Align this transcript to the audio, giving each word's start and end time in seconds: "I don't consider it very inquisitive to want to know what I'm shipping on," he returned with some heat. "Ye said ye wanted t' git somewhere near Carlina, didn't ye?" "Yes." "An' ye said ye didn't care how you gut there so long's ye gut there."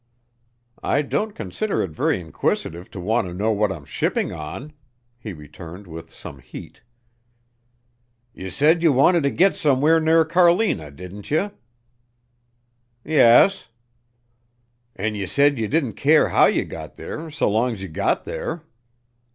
"I 0.81 1.03
don't 1.03 1.35
consider 1.35 1.83
it 1.83 1.91
very 1.91 2.19
inquisitive 2.19 2.89
to 2.89 2.99
want 2.99 3.27
to 3.27 3.35
know 3.35 3.51
what 3.51 3.71
I'm 3.71 3.85
shipping 3.85 4.33
on," 4.33 4.73
he 5.19 5.31
returned 5.31 5.85
with 5.85 6.11
some 6.11 6.39
heat. 6.39 6.81
"Ye 8.33 8.49
said 8.49 8.81
ye 8.81 8.89
wanted 8.89 9.21
t' 9.21 9.29
git 9.29 9.55
somewhere 9.55 9.99
near 9.99 10.25
Carlina, 10.25 10.89
didn't 10.89 11.29
ye?" 11.29 11.51
"Yes." 13.05 13.67
"An' 14.95 15.13
ye 15.13 15.27
said 15.27 15.59
ye 15.59 15.67
didn't 15.67 15.93
care 15.93 16.29
how 16.29 16.47
you 16.47 16.65
gut 16.65 16.95
there 16.95 17.29
so 17.29 17.47
long's 17.47 17.83
ye 17.83 17.87
gut 17.87 18.23
there." 18.23 18.63